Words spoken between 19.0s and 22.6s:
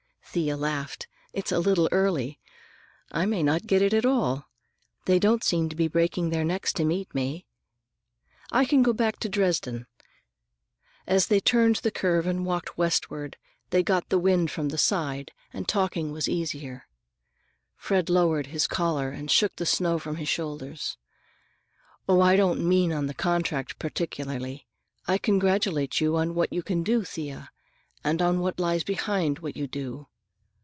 and shook the snow from his shoulders. "Oh, I